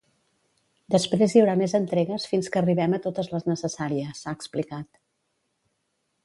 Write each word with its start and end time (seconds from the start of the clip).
“Després 0.93 1.35
hi 1.35 1.41
haurà 1.41 1.53
més 1.59 1.75
entregues 1.79 2.25
fins 2.31 2.49
que 2.55 2.61
arribem 2.63 2.97
a 2.99 3.01
totes 3.05 3.29
les 3.35 3.47
necessàries”, 3.53 4.23
ha 4.25 4.35
explicat. 4.39 5.01